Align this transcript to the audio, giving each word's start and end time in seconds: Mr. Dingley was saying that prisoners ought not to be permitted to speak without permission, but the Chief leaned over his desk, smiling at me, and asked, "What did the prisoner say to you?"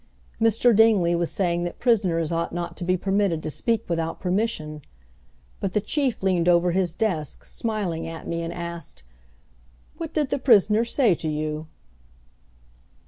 Mr. 0.41 0.75
Dingley 0.75 1.13
was 1.13 1.29
saying 1.29 1.63
that 1.63 1.77
prisoners 1.77 2.31
ought 2.31 2.51
not 2.51 2.75
to 2.75 2.83
be 2.83 2.97
permitted 2.97 3.43
to 3.43 3.51
speak 3.51 3.87
without 3.87 4.19
permission, 4.19 4.81
but 5.59 5.73
the 5.73 5.79
Chief 5.79 6.23
leaned 6.23 6.49
over 6.49 6.71
his 6.71 6.95
desk, 6.95 7.45
smiling 7.45 8.07
at 8.07 8.27
me, 8.27 8.41
and 8.41 8.51
asked, 8.51 9.03
"What 9.97 10.11
did 10.11 10.31
the 10.31 10.39
prisoner 10.39 10.85
say 10.85 11.13
to 11.13 11.27
you?" 11.27 11.67